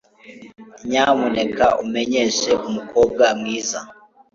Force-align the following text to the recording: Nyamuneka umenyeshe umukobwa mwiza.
Nyamuneka 0.89 1.65
umenyeshe 1.83 2.51
umukobwa 2.67 3.25
mwiza. 3.39 3.79